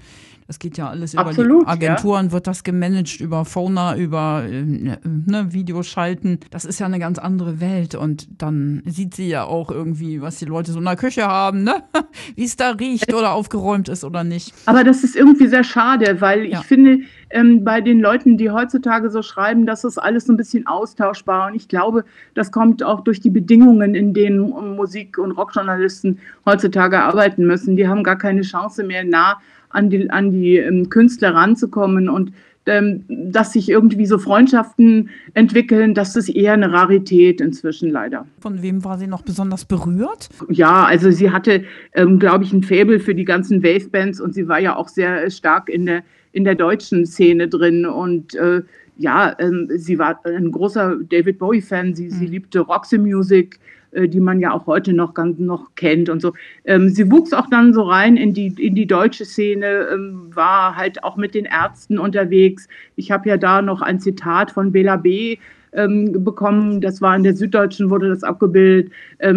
Das 0.51 0.59
geht 0.59 0.79
ja 0.79 0.89
alles 0.89 1.17
Absolut, 1.17 1.63
über 1.63 1.77
die 1.77 1.87
Agenturen, 1.87 2.27
ja. 2.27 2.33
wird 2.33 2.49
das 2.49 2.65
gemanagt, 2.65 3.21
über 3.21 3.45
Phoner, 3.45 3.95
über 3.95 4.43
äh, 4.51 4.65
ne, 4.65 5.47
Videoschalten. 5.51 6.41
Das 6.51 6.65
ist 6.65 6.81
ja 6.81 6.87
eine 6.87 6.99
ganz 6.99 7.21
andere 7.21 7.61
Welt. 7.61 7.95
Und 7.95 8.27
dann 8.43 8.83
sieht 8.85 9.15
sie 9.15 9.29
ja 9.29 9.45
auch 9.45 9.71
irgendwie, 9.71 10.21
was 10.21 10.41
die 10.41 10.47
Leute 10.47 10.73
so 10.73 10.81
in 10.81 10.87
der 10.87 10.97
Küche 10.97 11.25
haben, 11.25 11.63
ne? 11.63 11.85
wie 12.35 12.43
es 12.43 12.57
da 12.57 12.71
riecht 12.71 13.15
oder 13.15 13.31
aufgeräumt 13.31 13.89
ist 13.89 14.03
oder 14.03 14.25
nicht. 14.25 14.53
Aber 14.67 14.83
das 14.83 15.05
ist 15.05 15.15
irgendwie 15.15 15.47
sehr 15.47 15.63
schade, 15.63 16.21
weil 16.21 16.47
ja. 16.47 16.59
ich 16.59 16.67
finde, 16.67 16.99
ähm, 17.31 17.63
bei 17.63 17.81
den 17.81 18.01
Leuten, 18.01 18.37
die 18.37 18.51
heutzutage 18.51 19.09
so 19.09 19.23
schreiben, 19.23 19.67
das 19.67 19.85
ist 19.85 19.99
alles 19.99 20.25
so 20.25 20.33
ein 20.33 20.37
bisschen 20.37 20.67
austauschbar. 20.67 21.47
Und 21.47 21.55
ich 21.55 21.69
glaube, 21.69 22.05
das 22.35 22.51
kommt 22.51 22.83
auch 22.83 23.03
durch 23.03 23.21
die 23.21 23.31
Bedingungen, 23.31 23.95
in 23.95 24.15
denen 24.15 24.41
Musik- 24.75 25.17
und 25.17 25.31
Rockjournalisten 25.31 26.19
heutzutage 26.45 27.01
arbeiten 27.01 27.47
müssen. 27.47 27.77
Die 27.77 27.87
haben 27.87 28.03
gar 28.03 28.19
keine 28.19 28.41
Chance 28.41 28.83
mehr, 28.83 29.05
nah 29.05 29.41
an 29.71 29.91
die, 29.91 30.11
an 30.11 30.31
die 30.31 30.57
ähm, 30.57 30.89
Künstler 30.91 31.35
ranzukommen 31.35 32.09
und 32.09 32.33
ähm, 32.67 33.05
dass 33.09 33.55
sich 33.55 33.71
irgendwie 33.71 34.07
so 34.07 34.19
Freundschaften 34.19 35.09
entwickeln, 35.35 35.95
das 35.95 36.15
ist 36.15 36.29
eher 36.29 36.53
eine 36.53 36.73
Rarität 36.73 37.41
inzwischen 37.41 37.91
leider. 37.91 38.27
Von 38.39 38.63
wem 38.63 38.85
war 38.85 38.99
sie 38.99 39.07
noch 39.07 39.23
besonders 39.23 39.65
berührt? 39.65 40.29
Ja, 40.51 40.85
also 40.85 41.11
sie 41.11 41.31
hatte, 41.31 41.65
ähm, 41.95 42.19
glaube 42.19 42.45
ich, 42.45 42.53
ein 42.53 42.63
Faible 42.63 43.01
für 43.01 43.15
die 43.15 43.25
ganzen 43.25 43.63
Wave-Bands 43.63 44.21
und 44.21 44.35
sie 44.35 44.47
war 44.47 44.61
ja 44.61 44.77
auch 44.77 44.89
sehr 44.89 45.31
stark 45.31 45.71
in 45.71 45.87
der, 45.87 46.03
in 46.33 46.45
der 46.45 46.55
deutschen 46.55 47.07
Szene 47.07 47.49
drin 47.49 47.87
und 47.87 48.35
äh, 48.35 48.63
ja, 48.99 49.35
ähm, 49.39 49.69
sie 49.77 49.99
war 49.99 50.21
ein 50.27 50.53
großer 50.53 50.97
David 51.09 51.39
Bowie-Fan, 51.39 51.95
sie, 51.95 52.07
mhm. 52.07 52.11
sie 52.11 52.27
liebte 52.27 52.61
Roxy 52.61 52.99
Music, 52.99 53.57
äh, 53.57 53.80
die 53.93 54.21
man 54.21 54.41
ja 54.41 54.53
auch 54.53 54.67
heute 54.67 54.93
noch 54.93 55.15
ganz 55.15 55.39
noch 55.39 55.75
kennt 55.75 56.09
und 56.09 56.21
so. 56.21 56.33
Ähm, 56.65 56.89
sie 56.89 57.11
wuchs 57.11 57.33
auch 57.33 57.49
dann 57.51 57.75
so 57.75 57.83
rein 57.83 58.17
in 58.17 58.35
die, 58.35 58.55
in 58.59 58.75
die 58.75 58.87
deutsche 58.87 59.25
Szene, 59.25 59.89
ähm, 59.93 60.31
war 60.35 60.77
halt 60.77 61.03
auch 61.05 61.17
mit 61.17 61.35
den 61.35 61.45
Ärzten 61.45 61.99
unterwegs. 61.99 62.69
Ich 62.97 63.11
habe 63.11 63.29
ja 63.29 63.37
da 63.37 63.63
noch 63.63 63.83
ein 63.83 64.01
Zitat 64.01 64.51
von 64.51 64.73
Bela 64.73 64.97
B. 64.97 65.39
Ähm, 65.73 66.25
bekommen, 66.25 66.81
das 66.81 67.01
war 67.01 67.15
in 67.15 67.23
der 67.23 67.37
Süddeutschen, 67.37 67.91
wurde 67.91 68.09
das 68.09 68.25
abgebildet, 68.25 68.91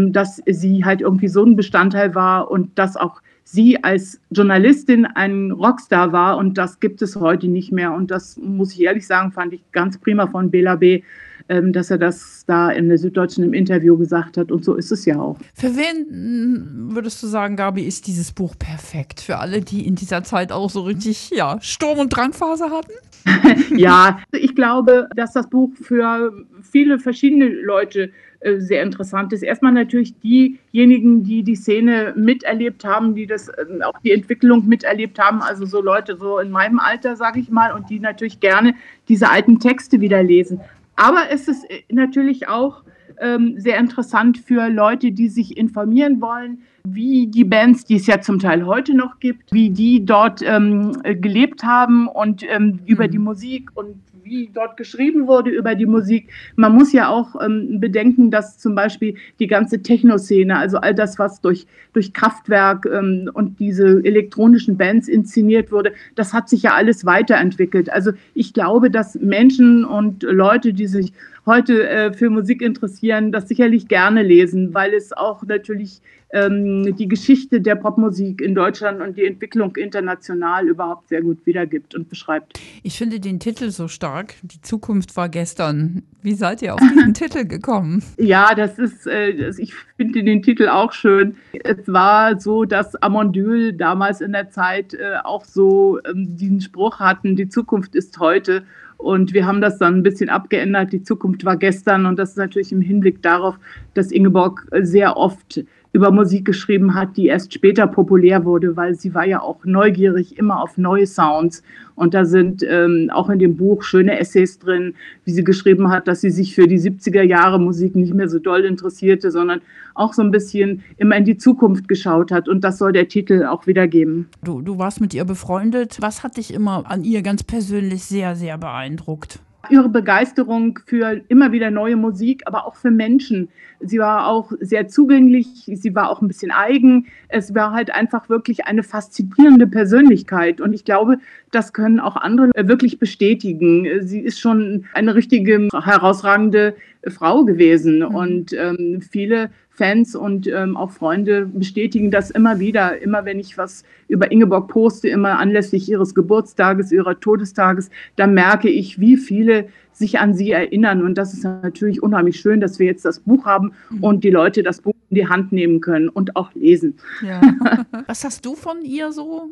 dass 0.07 0.41
sie 0.47 0.83
halt 0.83 1.01
irgendwie 1.01 1.27
so 1.27 1.45
ein 1.45 1.55
Bestandteil 1.55 2.15
war 2.15 2.50
und 2.50 2.71
dass 2.79 2.97
auch 2.97 3.21
sie 3.44 3.83
als 3.83 4.19
Journalistin 4.31 5.05
ein 5.05 5.51
Rockstar 5.51 6.11
war 6.11 6.38
und 6.38 6.57
das 6.57 6.79
gibt 6.79 7.01
es 7.01 7.15
heute 7.15 7.47
nicht 7.47 7.71
mehr. 7.71 7.94
Und 7.94 8.09
das 8.09 8.38
muss 8.38 8.73
ich 8.73 8.81
ehrlich 8.81 9.05
sagen, 9.05 9.31
fand 9.31 9.53
ich 9.53 9.61
ganz 9.71 9.97
prima 9.97 10.27
von 10.27 10.50
Bela 10.50 10.75
B 10.75 11.03
dass 11.47 11.91
er 11.91 11.97
das 11.97 12.43
da 12.45 12.71
in 12.71 12.89
der 12.89 12.97
Süddeutschen 12.97 13.43
im 13.43 13.53
Interview 13.53 13.97
gesagt 13.97 14.37
hat. 14.37 14.51
Und 14.51 14.63
so 14.63 14.75
ist 14.75 14.91
es 14.91 15.05
ja 15.05 15.19
auch. 15.19 15.37
Für 15.53 15.75
wen 15.75 16.07
hm, 16.09 16.95
würdest 16.95 17.21
du 17.21 17.27
sagen, 17.27 17.55
Gabi, 17.55 17.83
ist 17.83 18.07
dieses 18.07 18.31
Buch 18.31 18.55
perfekt? 18.57 19.21
Für 19.21 19.39
alle, 19.39 19.61
die 19.61 19.85
in 19.85 19.95
dieser 19.95 20.23
Zeit 20.23 20.51
auch 20.51 20.69
so 20.69 20.81
richtig 20.81 21.31
ja, 21.31 21.59
Sturm- 21.61 21.99
und 21.99 22.09
Drangphase 22.09 22.65
hatten? 22.69 22.93
ja, 23.77 24.19
ich 24.31 24.55
glaube, 24.55 25.07
dass 25.15 25.33
das 25.33 25.50
Buch 25.50 25.69
für 25.81 26.33
viele 26.62 27.00
verschiedene 27.00 27.47
Leute 27.47 28.12
äh, 28.43 28.59
sehr 28.59 28.83
interessant 28.83 29.31
ist. 29.31 29.41
Erstmal 29.41 29.71
natürlich 29.71 30.19
diejenigen, 30.19 31.23
die 31.23 31.43
die 31.43 31.55
Szene 31.55 32.13
miterlebt 32.17 32.83
haben, 32.83 33.15
die 33.15 33.25
das 33.25 33.47
ähm, 33.47 33.81
auch 33.81 33.97
die 34.03 34.12
Entwicklung 34.12 34.67
miterlebt 34.67 35.17
haben, 35.17 35.41
also 35.41 35.65
so 35.65 35.81
Leute 35.81 36.17
so 36.17 36.39
in 36.39 36.51
meinem 36.51 36.79
Alter, 36.79 37.15
sage 37.15 37.39
ich 37.39 37.50
mal, 37.50 37.71
und 37.71 37.89
die 37.89 38.00
natürlich 38.00 38.41
gerne 38.41 38.75
diese 39.07 39.29
alten 39.29 39.59
Texte 39.59 40.01
wieder 40.01 40.21
lesen. 40.23 40.59
Aber 40.95 41.31
es 41.31 41.47
ist 41.47 41.69
äh, 41.69 41.83
natürlich 41.89 42.47
auch 42.47 42.83
ähm, 43.19 43.59
sehr 43.59 43.77
interessant 43.77 44.38
für 44.38 44.69
Leute, 44.69 45.12
die 45.12 45.29
sich 45.29 45.57
informieren 45.57 46.21
wollen, 46.21 46.63
wie 46.85 47.27
die 47.27 47.45
Bands, 47.45 47.85
die 47.85 47.95
es 47.95 48.07
ja 48.07 48.19
zum 48.19 48.39
Teil 48.39 48.65
heute 48.65 48.93
noch 48.93 49.19
gibt, 49.19 49.51
wie 49.53 49.69
die 49.69 50.05
dort 50.05 50.41
ähm, 50.41 50.97
gelebt 51.03 51.63
haben 51.63 52.07
und 52.07 52.43
ähm, 52.43 52.79
über 52.85 53.07
die 53.07 53.19
mhm. 53.19 53.25
Musik 53.25 53.69
und 53.75 53.95
wie 54.24 54.50
dort 54.53 54.77
geschrieben 54.77 55.27
wurde 55.27 55.51
über 55.51 55.75
die 55.75 55.86
Musik. 55.86 56.30
Man 56.56 56.74
muss 56.74 56.94
ja 56.94 57.10
auch 57.10 57.36
ähm, 57.42 57.80
bedenken, 57.80 58.32
dass 58.32 58.58
zum 58.58 58.75
Beispiel 58.75 59.15
die 59.39 59.48
ganze 59.48 59.82
Techno-Szene, 59.82 60.58
also 60.58 60.77
all 60.77 60.96
das, 60.96 61.20
was 61.20 61.42
durch, 61.42 61.65
durch 61.94 62.13
Kraftwerk 62.13 62.86
ähm, 62.86 63.30
und 63.34 63.60
diese 63.60 64.01
elektronischen 64.03 64.77
Bands 64.77 65.08
inszeniert 65.08 65.72
wurde, 65.72 65.94
das 66.15 66.34
hat 66.34 66.50
sich 66.50 66.63
ja 66.63 66.74
alles 66.74 67.06
weiterentwickelt. 67.06 67.92
Also 67.92 68.12
ich 68.34 68.53
glaube, 68.53 68.89
dass 68.89 69.15
Menschen 69.15 69.86
und 69.86 70.24
Leute, 70.24 70.74
die 70.74 70.88
sich 70.88 71.13
heute 71.46 71.88
äh, 71.88 72.13
für 72.13 72.30
Musik 72.30 72.62
interessieren, 72.62 73.32
das 73.32 73.48
sicherlich 73.48 73.88
gerne 73.88 74.24
lesen, 74.24 74.74
weil 74.74 74.94
es 74.94 75.13
auch 75.13 75.44
natürlich 75.44 76.01
ähm, 76.33 76.95
die 76.95 77.07
Geschichte 77.07 77.61
der 77.61 77.75
Popmusik 77.75 78.41
in 78.41 78.55
Deutschland 78.55 79.01
und 79.01 79.17
die 79.17 79.25
Entwicklung 79.25 79.75
international 79.75 80.67
überhaupt 80.67 81.07
sehr 81.07 81.21
gut 81.21 81.45
wiedergibt 81.45 81.93
und 81.93 82.09
beschreibt. 82.09 82.59
Ich 82.81 82.97
finde 82.97 83.19
den 83.19 83.39
Titel 83.39 83.69
so 83.69 83.87
stark. 83.87 84.33
Die 84.41 84.59
Zukunft 84.61 85.15
war 85.15 85.29
gestern. 85.29 86.01
Wie 86.23 86.33
seid 86.33 86.63
ihr 86.63 86.73
auf 86.73 86.79
diesen 86.79 87.13
Titel 87.13 87.45
gekommen? 87.45 88.03
Ja, 88.17 88.55
das 88.55 88.79
ist, 88.79 89.05
äh, 89.05 89.51
ich 89.57 89.75
finde 89.95 90.23
den 90.23 90.41
Titel 90.41 90.67
auch 90.69 90.91
schön. 90.91 91.35
Es 91.63 91.87
war 91.87 92.39
so, 92.39 92.65
dass 92.65 92.95
Amondyl 92.95 93.71
damals 93.73 94.19
in 94.19 94.31
der 94.31 94.49
Zeit 94.49 94.95
äh, 94.95 95.17
auch 95.23 95.45
so 95.45 95.99
ähm, 96.03 96.35
diesen 96.35 96.61
Spruch 96.61 96.99
hatten, 96.99 97.35
die 97.35 97.47
Zukunft 97.47 97.93
ist 97.93 98.19
heute. 98.19 98.63
Und 98.97 99.33
wir 99.33 99.45
haben 99.45 99.61
das 99.61 99.77
dann 99.77 99.97
ein 99.97 100.03
bisschen 100.03 100.29
abgeändert. 100.29 100.93
Die 100.93 101.03
Zukunft 101.03 101.45
war 101.45 101.57
gestern. 101.57 102.07
Und 102.07 102.17
das 102.17 102.31
ist 102.31 102.37
natürlich 102.37 102.71
im 102.71 102.81
Hinblick 102.81 103.21
darauf, 103.21 103.59
dass 103.93 104.11
Ingeborg 104.11 104.65
sehr 104.81 105.17
oft 105.17 105.63
über 105.93 106.12
Musik 106.12 106.43
geschrieben 106.45 106.95
hat, 106.95 107.15
die 107.17 107.27
erst 107.27 107.53
später 107.53 107.85
populär 107.85 108.45
wurde, 108.45 108.75
weil 108.75 108.95
sie 108.95 109.13
war 109.13 109.25
ja 109.25 109.41
auch 109.41 109.63
neugierig 109.63 110.39
immer 110.39 110.62
auf 110.62 110.77
neue 110.77 111.05
Sounds. 111.05 111.62
Und 111.93 112.15
da 112.15 112.25
sind 112.25 112.65
ähm, 112.67 113.12
auch 113.13 113.29
in 113.29 113.38
dem 113.38 113.55
Buch 113.55 113.83
schöne 113.83 114.19
Essays 114.19 114.57
drin, 114.57 114.95
wie 115.23 115.31
sie 115.31 115.43
geschrieben 115.43 115.89
hat, 115.89 116.07
dass 116.07 116.21
sie 116.21 116.31
sich 116.31 116.55
für 116.55 116.67
die 116.67 116.79
70er 116.79 117.21
Jahre 117.21 117.59
Musik 117.59 117.95
nicht 117.95 118.15
mehr 118.15 118.27
so 118.27 118.39
doll 118.39 118.65
interessierte, 118.65 119.29
sondern 119.29 119.62
auch 119.93 120.13
so 120.13 120.23
ein 120.23 120.31
bisschen 120.31 120.81
immer 120.97 121.15
in 121.15 121.25
die 121.25 121.38
Zukunft 121.38 121.88
geschaut 121.88 122.31
hat. 122.31 122.50
Und 122.50 122.63
das 122.63 122.79
soll 122.79 122.91
der 122.91 123.07
Titel 123.07 123.45
auch 123.45 123.67
wiedergeben. 123.67 124.27
Du, 124.43 124.62
du 124.63 124.79
warst 124.79 125.00
mit 125.00 125.13
ihr 125.13 125.25
befreundet. 125.25 125.97
Was 126.01 126.23
hat 126.23 126.38
dich 126.38 126.51
immer 126.51 126.89
an 126.89 127.03
ihr 127.03 127.21
ganz 127.21 127.43
persönlich 127.43 128.03
sehr, 128.03 128.35
sehr 128.35 128.57
beeindruckt? 128.57 129.39
ihre 129.69 129.89
Begeisterung 129.89 130.79
für 130.85 131.21
immer 131.29 131.51
wieder 131.51 131.71
neue 131.71 131.95
Musik, 131.95 132.43
aber 132.45 132.67
auch 132.67 132.75
für 132.75 132.91
Menschen. 132.91 133.50
Sie 133.85 133.99
war 133.99 134.27
auch 134.27 134.51
sehr 134.59 134.87
zugänglich, 134.87 135.47
sie 135.65 135.95
war 135.95 136.09
auch 136.09 136.21
ein 136.21 136.27
bisschen 136.27 136.51
eigen. 136.51 137.07
Es 137.27 137.53
war 137.53 137.71
halt 137.71 137.91
einfach 137.93 138.29
wirklich 138.29 138.65
eine 138.65 138.83
faszinierende 138.83 139.67
Persönlichkeit. 139.67 140.61
Und 140.61 140.73
ich 140.73 140.85
glaube, 140.85 141.17
das 141.51 141.73
können 141.73 141.99
auch 141.99 142.15
andere 142.15 142.51
wirklich 142.55 142.99
bestätigen. 142.99 143.87
Sie 144.01 144.19
ist 144.19 144.39
schon 144.39 144.85
eine 144.93 145.15
richtige 145.15 145.67
herausragende 145.73 146.75
Frau 147.07 147.43
gewesen. 147.43 147.99
Mhm. 147.99 148.15
Und 148.15 148.53
ähm, 148.53 149.01
viele 149.01 149.49
Fans 149.75 150.15
und 150.15 150.45
ähm, 150.47 150.77
auch 150.77 150.91
Freunde 150.91 151.47
bestätigen 151.47 152.11
das 152.11 152.29
immer 152.29 152.59
wieder. 152.59 153.01
Immer 153.01 153.25
wenn 153.25 153.39
ich 153.39 153.57
was 153.57 153.83
über 154.07 154.31
Ingeborg 154.31 154.67
poste, 154.67 155.09
immer 155.09 155.39
anlässlich 155.39 155.89
ihres 155.89 156.13
Geburtstages, 156.13 156.91
ihrer 156.91 157.19
Todestages, 157.19 157.89
da 158.15 158.27
merke 158.27 158.69
ich, 158.69 158.99
wie 158.99 159.17
viele 159.17 159.67
sich 159.93 160.19
an 160.19 160.33
sie 160.33 160.51
erinnern. 160.51 161.03
Und 161.03 161.17
das 161.17 161.33
ist 161.33 161.43
natürlich 161.43 162.01
unheimlich 162.01 162.39
schön, 162.39 162.59
dass 162.59 162.79
wir 162.79 162.88
jetzt 162.88 163.05
das 163.05 163.19
Buch 163.19 163.45
haben 163.45 163.73
mhm. 163.89 164.03
und 164.03 164.23
die 164.23 164.29
Leute 164.29 164.63
das 164.63 164.81
Buch 164.81 164.95
in 165.09 165.15
die 165.15 165.27
Hand 165.27 165.51
nehmen 165.51 165.81
können 165.81 166.09
und 166.09 166.35
auch 166.35 166.53
lesen. 166.53 166.95
Ja. 167.21 167.41
Was 168.07 168.23
hast 168.23 168.45
du 168.45 168.55
von 168.55 168.81
ihr 168.83 169.12
so 169.12 169.50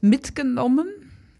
mitgenommen? 0.00 0.86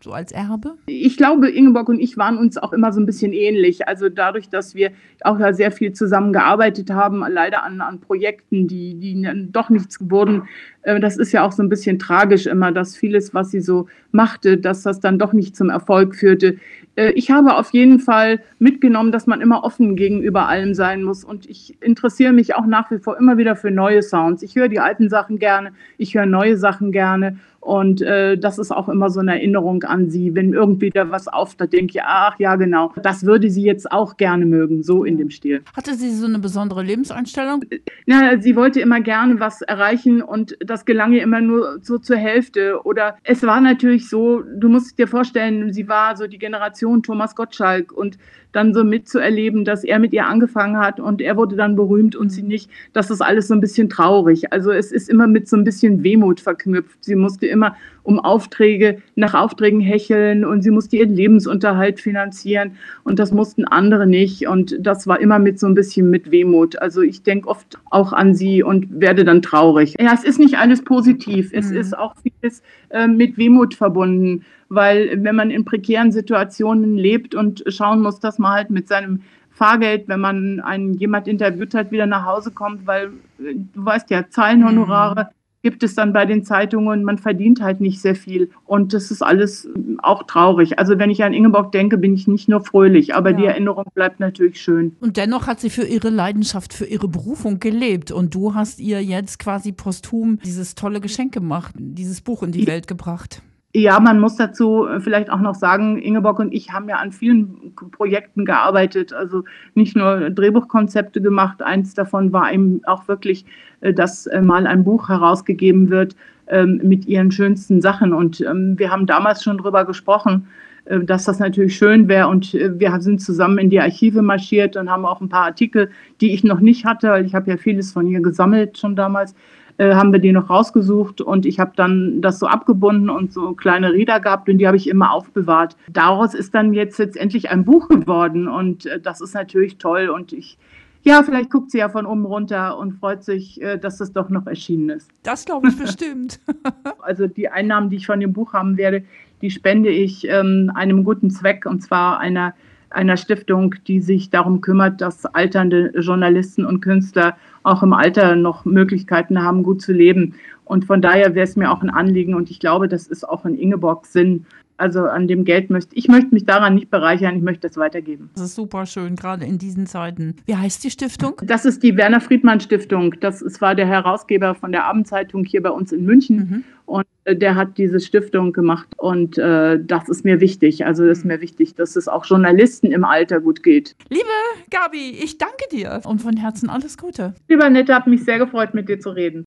so 0.07 0.13
als 0.13 0.33
Erbe? 0.33 0.77
Ich 0.87 1.17
glaube, 1.17 1.51
Ingeborg 1.51 1.89
und 1.89 1.99
ich 1.99 2.17
waren 2.17 2.39
uns 2.39 2.57
auch 2.57 2.73
immer 2.73 2.93
so 2.93 3.01
ein 3.01 3.07
bisschen 3.07 3.33
ähnlich. 3.33 3.89
Also 3.89 4.09
dadurch, 4.09 4.49
dass 4.49 4.75
wir 4.75 4.93
auch 5.23 5.39
ja 5.39 5.53
sehr 5.53 5.73
viel 5.73 5.93
zusammengearbeitet 5.93 6.91
haben, 6.91 7.25
leider 7.29 7.65
an, 7.65 7.81
an 7.81 8.01
Projekten, 8.01 8.69
die, 8.69 8.95
die 8.95 9.51
doch 9.51 9.69
nichts 9.69 9.99
wurden. 10.01 10.45
Äh, 10.87 11.01
das 11.01 11.17
ist 11.17 11.33
ja 11.33 11.45
auch 11.45 11.53
so 11.53 11.63
ein 11.63 11.69
bisschen 11.69 11.99
tragisch 11.99 12.47
immer, 12.47 12.73
dass 12.73 12.97
vieles, 12.97 13.35
was 13.35 13.51
sie 13.51 13.61
so 13.61 13.89
machte, 14.13 14.57
dass 14.57 14.83
das 14.83 15.01
dann 15.01 15.19
doch 15.19 15.33
nicht 15.33 15.57
zum 15.57 15.69
Erfolg 15.69 16.15
führte. 16.15 16.57
Äh, 16.95 17.11
ich 17.11 17.31
habe 17.31 17.57
auf 17.57 17.73
jeden 17.73 17.99
Fall 17.99 18.41
mitgenommen, 18.59 19.13
dass 19.13 19.27
man 19.27 19.41
immer 19.41 19.65
offen 19.65 19.97
gegenüber 19.97 20.49
allem 20.49 20.75
sein 20.75 21.03
muss. 21.03 21.25
Und 21.25 21.49
ich 21.51 21.77
interessiere 21.83 22.33
mich 22.33 22.55
auch 22.55 22.67
nach 22.67 22.91
wie 22.91 22.99
vor 22.99 23.19
immer 23.19 23.37
wieder 23.37 23.57
für 23.57 23.71
neue 23.71 24.03
Sounds. 24.03 24.43
Ich 24.43 24.55
höre 24.55 24.69
die 24.69 24.81
alten 24.81 25.09
Sachen 25.09 25.39
gerne, 25.39 25.73
ich 25.99 26.15
höre 26.15 26.27
neue 26.27 26.57
Sachen 26.57 26.93
gerne. 26.93 27.39
Und 27.67 28.01
äh, 28.01 28.39
das 28.39 28.59
ist 28.59 28.71
auch 28.71 28.89
immer 28.89 29.11
so 29.11 29.19
eine 29.19 29.33
Erinnerung 29.33 29.83
an 29.83 30.09
sie. 30.09 30.37
Wenn 30.37 30.53
irgendwie 30.53 30.91
da 30.91 31.11
was 31.11 31.27
auftaucht, 31.27 31.73
denke 31.73 31.99
ich, 31.99 32.03
ach 32.03 32.39
ja, 32.39 32.55
genau, 32.55 32.93
das 33.03 33.27
würde 33.27 33.51
sie 33.51 33.65
jetzt 33.65 33.91
auch 33.91 34.17
gerne 34.17 34.47
mögen, 34.47 34.85
so 34.85 35.03
in 35.03 35.19
dem 35.19 35.31
Stil. 35.31 35.63
Hatte 35.77 35.95
sie 35.95 36.15
so 36.15 36.27
eine 36.27 36.39
besondere 36.39 36.85
Lebenseinstellung? 36.85 37.65
Ja, 38.07 38.41
sie 38.41 38.55
wollte 38.55 38.79
immer 38.81 39.01
gerne 39.01 39.41
was 39.41 39.63
erreichen 39.63 40.23
und 40.23 40.57
das 40.61 40.76
gelang 40.85 41.13
ihr 41.13 41.23
immer 41.23 41.41
nur 41.41 41.79
so 41.83 41.99
zur 41.99 42.17
Hälfte. 42.17 42.81
Oder 42.85 43.17
es 43.25 43.43
war 43.43 43.61
natürlich 43.61 44.09
so, 44.09 44.43
du 44.43 44.69
musst 44.69 44.99
dir 44.99 45.09
vorstellen, 45.09 45.73
sie 45.73 45.89
war 45.89 46.17
so 46.17 46.27
die 46.27 46.39
Generation 46.39 47.03
Thomas 47.03 47.35
Gottschalk 47.35 47.93
und 47.93 48.19
dann 48.57 48.73
so 48.73 48.85
mitzuerleben, 48.85 49.65
dass 49.65 49.85
er 49.85 49.99
mit 49.99 50.13
ihr 50.15 50.27
angefangen 50.27 50.79
hat 50.79 50.99
und 50.99 51.21
er 51.21 51.37
wurde 51.37 51.57
dann 51.57 51.77
berühmt 51.77 52.17
und 52.17 52.31
sie 52.31 52.43
nicht, 52.43 52.71
das 52.95 53.11
ist 53.11 53.21
alles 53.21 53.49
so 53.49 53.55
ein 53.55 53.61
bisschen 53.61 53.91
traurig. 53.91 54.53
Also 54.53 54.73
es 54.73 54.93
ist 54.93 55.11
immer 55.11 55.27
mit 55.27 55.47
so 55.47 55.57
ein 55.57 55.65
bisschen 55.65 56.03
Wehmut 56.03 56.41
verknüpft. 56.41 57.05
Sie 57.05 57.17
musste 57.17 57.47
immer 57.47 57.77
um 58.03 58.19
Aufträge, 58.19 59.03
nach 59.15 59.35
Aufträgen 59.35 59.81
hecheln 59.81 60.45
und 60.45 60.63
sie 60.63 60.71
musste 60.71 60.97
ihren 60.97 61.15
Lebensunterhalt 61.15 62.01
finanzieren 62.01 62.77
und 63.05 63.19
das 63.19 63.33
mussten 63.33 63.65
andere 63.65 64.07
nicht 64.07 64.47
und 64.47 64.77
das 64.81 65.07
war 65.07 65.21
immer 65.21 65.39
mit 65.39 65.59
so 65.59 65.67
ein 65.67 65.75
bisschen 65.75 66.09
mit 66.09 66.31
Wehmut. 66.31 66.81
Also 66.81 67.03
ich 67.03 67.23
denke 67.23 67.49
oft 67.49 67.79
auch 67.91 68.13
an 68.13 68.35
sie 68.35 68.63
und 68.63 69.01
werde 69.01 69.25
dann 69.25 69.43
traurig. 69.43 69.97
Ja, 70.01 70.13
es 70.15 70.25
ist 70.25 70.39
nicht 70.39 70.57
alles 70.67 70.85
positiv, 70.85 71.51
es 71.53 71.71
mhm. 71.71 71.77
ist 71.77 71.97
auch 71.97 72.15
vieles 72.23 72.63
äh, 72.91 73.07
mit 73.07 73.37
Wehmut 73.37 73.75
verbunden 73.75 74.45
weil 74.69 75.23
wenn 75.23 75.37
man 75.37 75.51
in 75.51 75.65
prekären 75.65 76.13
Situationen 76.13 76.97
lebt 76.97 77.35
und 77.35 77.63
schauen 77.69 78.01
muss, 78.01 78.21
dass 78.21 78.39
man 78.39 78.53
halt 78.53 78.71
mit 78.71 78.89
seinem 78.89 79.23
Fahrgeld, 79.51 80.09
wenn 80.09 80.21
man 80.21 80.61
einen 80.61 80.95
jemand 80.95 81.29
interviewt 81.29 81.75
hat, 81.75 81.91
wieder 81.91 82.07
nach 82.07 82.27
Hause 82.27 82.51
kommt, 82.51 82.87
weil 82.87 83.07
äh, 83.39 83.55
du 83.55 83.85
weißt 83.85 84.11
ja, 84.11 84.29
Zahlenhonorare 84.29 85.25
mhm. 85.25 85.29
Gibt 85.67 85.83
es 85.83 85.97
dann 85.97 86.13
bei 86.13 86.27
den 86.27 86.45
Zeitungen, 86.45 87.03
man 87.03 87.19
verdient 87.19 87.61
halt 87.61 87.81
nicht 87.81 88.01
sehr 88.01 88.15
viel 88.15 88.51
und 88.67 88.95
das 88.95 89.11
ist 89.11 89.21
alles 89.21 89.69
auch 89.99 90.23
traurig. 90.23 90.79
Also 90.79 90.97
wenn 91.01 91.11
ich 91.11 91.25
an 91.25 91.33
Ingeborg 91.33 91.73
denke, 91.73 91.99
bin 91.99 92.15
ich 92.15 92.29
nicht 92.29 92.49
nur 92.49 92.65
fröhlich, 92.65 93.17
aber 93.17 93.31
ja. 93.31 93.37
die 93.37 93.45
Erinnerung 93.47 93.87
bleibt 93.93 94.21
natürlich 94.21 94.63
schön. 94.63 94.95
Und 95.01 95.17
dennoch 95.17 95.49
hat 95.49 95.59
sie 95.59 95.69
für 95.69 95.83
ihre 95.83 96.09
Leidenschaft, 96.09 96.73
für 96.73 96.85
ihre 96.85 97.09
Berufung 97.09 97.59
gelebt 97.59 98.13
und 98.13 98.33
du 98.33 98.55
hast 98.55 98.79
ihr 98.79 99.03
jetzt 99.03 99.41
quasi 99.41 99.73
posthum 99.73 100.39
dieses 100.45 100.77
tolle 100.77 101.01
Geschenk 101.01 101.35
gemacht, 101.35 101.75
dieses 101.77 102.21
Buch 102.21 102.45
in 102.45 102.53
die 102.53 102.61
ja. 102.61 102.69
Welt 102.69 102.87
gebracht. 102.87 103.43
Ja, 103.79 104.01
man 104.01 104.21
muss 104.21 104.37
dazu 104.37 104.87
äh, 104.87 105.01
vielleicht 105.01 105.29
auch 105.29 105.41
noch 105.41 105.55
sagen, 105.55 105.99
Ingeborg 105.99 106.39
und 106.39 106.55
ich 106.55 106.73
haben 106.73 106.89
ja 106.89 106.97
an 106.97 107.13
vielen 107.13 107.75
Projekten 107.93 108.47
gearbeitet, 108.47 109.13
also 109.13 109.45
nicht 109.75 109.95
nur 109.95 110.31
Drehbuchkonzepte 110.31 111.21
gemacht. 111.21 111.61
Eins 111.61 111.93
davon 111.93 112.33
war 112.33 112.51
eben 112.51 112.81
auch 112.87 113.07
wirklich, 113.07 113.45
äh, 113.83 113.93
dass 113.93 114.29
äh, 114.29 114.41
mal 114.41 114.67
ein 114.67 114.83
Buch 114.83 115.11
herausgegeben 115.11 115.91
wird 115.91 116.17
ähm, 116.47 116.81
mit 116.85 117.05
ihren 117.05 117.31
schönsten 117.31 117.83
Sachen. 117.83 118.15
Und 118.15 118.41
ähm, 118.41 118.79
wir 118.79 118.91
haben 118.91 119.05
damals 119.05 119.43
schon 119.43 119.59
darüber 119.59 119.85
gesprochen, 119.85 120.49
dass 120.87 121.25
das 121.25 121.41
natürlich 121.41 121.77
schön 121.77 122.07
wäre. 122.07 122.29
Und 122.29 122.53
wir 122.55 123.01
sind 123.01 123.21
zusammen 123.21 123.59
in 123.59 123.71
die 123.71 123.81
Archive 123.81 124.23
marschiert 124.23 124.77
und 124.77 124.89
haben 124.89 125.05
auch 125.05 125.21
ein 125.21 125.29
paar 125.29 125.47
Artikel, 125.47 125.91
die 126.21 126.33
ich 126.33 126.45
noch 126.45 126.61
nicht 126.61 126.85
hatte, 126.85 127.09
weil 127.09 127.27
ich 127.27 127.35
habe 127.35 127.51
ja 127.51 127.57
vieles 127.57 127.93
von 127.93 128.07
ihr 128.07 128.21
gesammelt 128.21 128.79
schon 128.79 128.95
damals 128.95 129.35
äh, 129.79 129.95
haben 129.95 130.13
wir 130.13 130.21
die 130.21 130.33
noch 130.33 130.51
rausgesucht 130.51 131.21
und 131.21 131.47
ich 131.47 131.61
habe 131.61 131.73
dann 131.77 132.21
das 132.21 132.39
so 132.39 132.47
abgebunden 132.47 133.11
und 133.11 133.33
so 133.33 133.53
kleine 133.53 133.93
Räder 133.93 134.21
gehabt 134.21 134.49
und 134.49 134.59
die 134.59 134.67
habe 134.67 134.77
ich 134.77 134.89
immer 134.89 135.13
aufbewahrt. 135.13 135.77
Daraus 135.93 136.35
ist 136.35 136.55
dann 136.55 136.73
jetzt 136.73 136.99
letztendlich 136.99 137.51
ein 137.51 137.65
Buch 137.65 137.89
geworden 137.89 138.49
und 138.49 138.87
äh, 138.87 139.01
das 139.01 139.21
ist 139.21 139.35
natürlich 139.35 139.79
toll 139.79 140.09
und 140.09 140.33
ich 140.33 140.59
ja, 141.03 141.23
vielleicht 141.23 141.51
guckt 141.51 141.71
sie 141.71 141.79
ja 141.79 141.89
von 141.89 142.05
oben 142.05 142.25
runter 142.25 142.77
und 142.79 142.95
freut 142.95 143.23
sich, 143.23 143.63
äh, 143.63 143.79
dass 143.79 143.99
das 143.99 144.13
doch 144.13 144.29
noch 144.29 144.45
erschienen 144.49 144.91
ist. 144.91 145.09
Das 145.23 145.45
glaube 145.45 145.69
ich 145.69 145.79
bestimmt. 145.79 146.41
also 146.99 147.29
die 147.29 147.49
Einnahmen, 147.49 147.91
die 147.91 147.97
ich 147.97 148.07
von 148.07 148.19
dem 148.19 148.33
Buch 148.33 148.55
haben 148.55 148.77
werde, 148.77 149.05
die 149.41 149.53
spende 149.53 149.91
ich 149.91 150.27
ähm, 150.29 150.73
einem 150.75 151.05
guten 151.05 151.31
Zweck 151.31 151.65
und 151.65 151.81
zwar 151.81 152.19
einer 152.19 152.55
einer 152.97 153.17
Stiftung, 153.17 153.75
die 153.87 154.01
sich 154.01 154.31
darum 154.31 154.61
kümmert, 154.61 155.01
dass 155.01 155.27
alternde 155.27 155.93
Journalisten 155.99 156.65
und 156.65 156.81
Künstler 156.81 157.37
auch 157.63 157.83
im 157.83 157.93
Alter 157.93 158.37
noch 158.37 158.65
Möglichkeiten 158.65 159.43
haben, 159.43 159.63
gut 159.63 159.83
zu 159.83 159.93
leben. 159.93 160.35
Und 160.65 160.85
von 160.87 161.01
daher 161.01 161.35
wäre 161.35 161.45
es 161.45 161.57
mir 161.57 161.71
auch 161.71 161.83
ein 161.83 161.91
Anliegen 161.91 162.35
und 162.35 162.51
ich 162.51 162.59
glaube, 162.59 162.89
das 162.89 163.07
ist 163.07 163.29
auch 163.29 163.45
in 163.45 163.55
Ingeborgs 163.55 164.13
Sinn, 164.13 164.47
also 164.79 165.05
an 165.05 165.29
dem 165.29 165.45
Geld 165.45 165.71
möchte 165.71 165.95
ich 165.95 166.09
möchte 166.09 166.35
mich 166.35 166.45
daran 166.45 166.75
nicht 166.75 166.91
bereichern, 166.91 167.37
ich 167.37 167.43
möchte 167.43 167.69
das 167.69 167.77
weitergeben. 167.77 168.31
Das 168.35 168.45
ist 168.45 168.55
super 168.55 168.87
schön, 168.87 169.17
gerade 169.17 169.45
in 169.45 169.59
diesen 169.59 169.87
Zeiten. 169.87 170.37
Wie 170.47 170.57
heißt 170.57 170.85
die 170.85 170.91
Stiftung? 170.91 171.41
Das 171.43 171.65
ist 171.65 171.83
die 171.83 171.97
Werner 171.97 172.21
Friedmann 172.21 172.61
Stiftung. 172.61 173.15
Das 173.21 173.43
ist, 173.43 173.61
war 173.61 173.75
der 173.75 173.87
Herausgeber 173.87 174.55
von 174.55 174.73
der 174.73 174.85
Abendzeitung 174.85 175.45
hier 175.45 175.63
bei 175.63 175.71
uns 175.71 175.93
in 175.93 176.05
München. 176.05 176.37
Mhm. 176.37 176.65
Und 176.87 177.07
äh, 177.25 177.37
der 177.37 177.57
hat 177.57 177.77
diese 177.79 178.01
Stiftung 178.01 178.53
gemacht 178.53 178.87
und 178.97 179.37
äh, 179.39 179.79
das 179.83 180.09
ist 180.09 180.25
mir 180.25 180.41
wichtig. 180.41 180.87
Also 180.87 181.05
das 181.05 181.19
ist 181.19 181.25
mir 181.25 181.41
wichtig, 181.41 181.75
dass 181.75 181.97
es 181.97 182.07
auch 182.07 182.25
Journalisten 182.25 182.93
im 182.93 183.05
Alter 183.05 183.41
gut 183.41 183.63
geht. 183.65 183.97
Liebe 184.09 184.25
Gabi, 184.71 185.19
ich 185.23 185.37
danke 185.37 185.65
dir 185.73 186.01
und 186.05 186.23
von 186.23 186.37
Herzen 186.37 186.71
alles 186.71 186.97
Gute. 186.97 187.35
Lieber 187.49 187.69
Nette, 187.69 187.95
hat 187.95 188.07
mich 188.07 188.25
sehr 188.25 188.39
gefreut, 188.39 188.73
mit 188.73 188.89
dir 188.89 189.01
zu 189.01 189.11
reden. 189.11 189.45